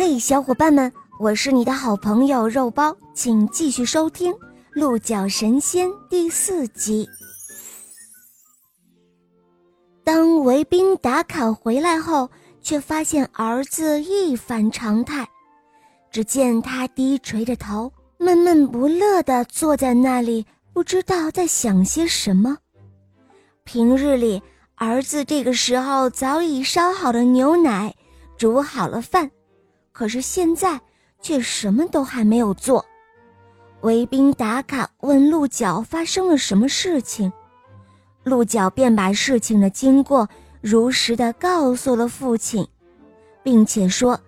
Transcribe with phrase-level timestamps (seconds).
[0.00, 4.32] 嘿，小伙伴们，我是你的好朋友肉包，请继续收听
[4.70, 7.08] 《鹿角神仙》第四集。
[10.04, 12.30] 当维宾达卡回来后，
[12.62, 15.28] 却发现儿子一反常态。
[16.12, 22.56] 只见他低垂着头，闷闷不乐地坐在那里，不知道在想些什么。
[23.64, 24.40] 平日里，
[24.76, 27.92] 儿子这个时候早已烧好了牛奶，
[28.36, 29.28] 煮好了饭。
[29.98, 30.80] 可是现在
[31.20, 32.86] 却什么都还没有做。
[33.80, 37.32] 维宾达卡问鹿角发生了什么事情，
[38.22, 40.28] 鹿角便把事情的经过
[40.60, 42.64] 如实的告诉了父亲，
[43.42, 44.20] 并且说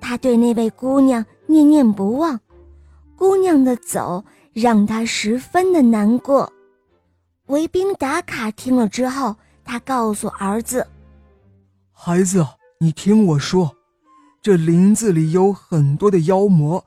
[0.00, 2.38] 他对那位姑娘念念不忘，
[3.16, 6.52] 姑娘的走让他十分的难过。
[7.46, 9.34] 维宾达卡听了之后，
[9.64, 10.86] 他告诉儿子
[11.90, 12.46] ：“孩子，
[12.78, 13.76] 你听我说。”
[14.46, 16.84] 这林子里有很多的妖魔，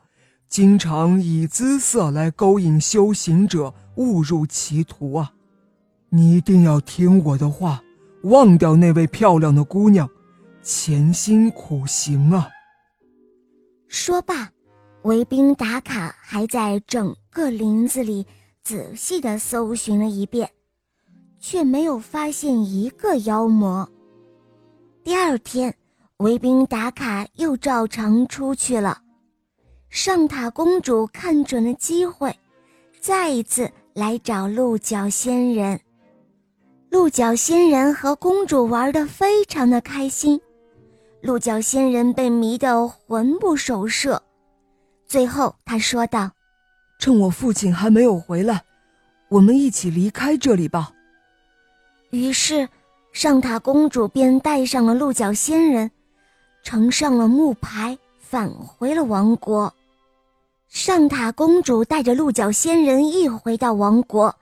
[0.48, 5.34] 经常以姿色来勾引修行者误入歧途啊！
[6.08, 7.84] 你一定要听我的话，
[8.24, 10.10] 忘掉那位漂亮的姑娘，
[10.64, 12.48] 潜心苦行啊！
[13.90, 14.50] 说罢，
[15.02, 18.26] 维宾达卡还在整个林子里
[18.64, 20.50] 仔细的搜寻了一遍，
[21.42, 23.86] 却没有发现一个妖魔。
[25.04, 25.76] 第二天。
[26.20, 29.02] 卫兵达卡又照常出去了。
[29.90, 32.38] 上塔公主看准了机会，
[33.00, 35.80] 再一次来找鹿角仙人。
[36.90, 40.42] 鹿角仙人和公主玩得非常的开心，
[41.22, 44.22] 鹿角仙人被迷得魂不守舍。
[45.08, 46.30] 最后，他说道
[47.00, 48.62] ：“趁我父亲还没有回来，
[49.30, 50.92] 我们一起离开这里吧。”
[52.12, 52.68] 于是，
[53.14, 55.90] 上塔公主便带上了鹿角仙人。
[56.64, 59.74] 乘上了木牌，返回了王国。
[60.68, 64.36] 上塔公主带着鹿角仙人一回到王国，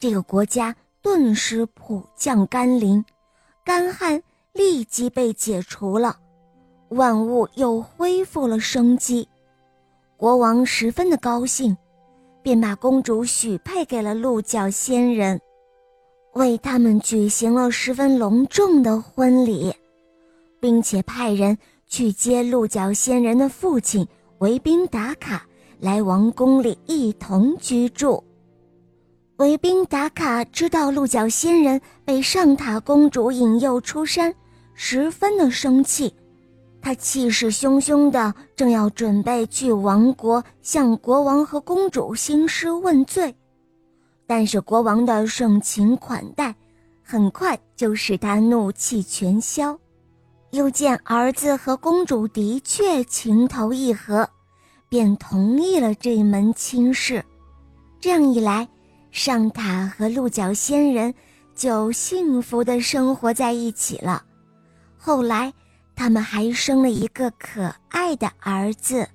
[0.00, 3.04] 这个国家顿时普降甘霖，
[3.64, 4.20] 干旱
[4.52, 6.16] 立即被解除了，
[6.88, 9.28] 万物又恢复了生机。
[10.16, 11.76] 国王十分的高兴，
[12.42, 15.40] 便把公主许配给了鹿角仙人，
[16.32, 19.72] 为他们举行了十分隆重的婚礼。
[20.60, 24.06] 并且派人去接鹿角仙人的父亲
[24.38, 25.46] 维宾达卡
[25.80, 28.22] 来王宫里一同居住。
[29.36, 34.34] 维宾达卡知道鹿角仙人被上塔公主引诱出山，
[34.74, 36.12] 十分的生气，
[36.82, 43.32] 他气势汹汹的正要准备去王国向国王和公主兴师问罪，
[44.26, 46.52] 但是国王的盛情款待，
[47.02, 49.78] 很快就使他怒气全消。
[50.50, 54.28] 又见儿子和公主的确情投意合，
[54.88, 57.24] 便同意了这门亲事。
[58.00, 58.66] 这样一来，
[59.10, 61.14] 上塔和鹿角仙人
[61.54, 64.22] 就幸福的生活在一起了。
[64.96, 65.52] 后来，
[65.94, 69.06] 他们还生了一个可爱的儿子。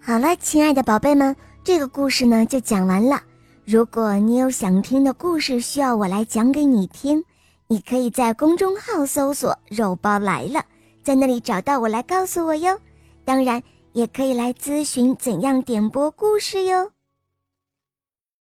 [0.00, 3.20] 好了，亲爱的宝贝们，这个故事呢就讲完了。
[3.64, 7.22] 如果你有想听的故事，需要我来讲给你听。
[7.68, 10.64] 你可以在公众号搜索“肉包来了”，
[11.02, 12.78] 在那里找到我来告诉我哟。
[13.24, 13.62] 当然，
[13.92, 16.92] 也可以来咨询怎样点播故事哟。